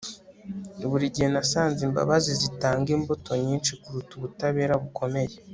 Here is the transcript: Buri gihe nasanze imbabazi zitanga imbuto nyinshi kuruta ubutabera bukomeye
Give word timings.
Buri 0.91 1.05
gihe 1.15 1.27
nasanze 1.33 1.79
imbabazi 1.87 2.29
zitanga 2.41 2.89
imbuto 2.97 3.31
nyinshi 3.45 3.71
kuruta 3.81 4.11
ubutabera 4.15 4.73
bukomeye 4.83 5.35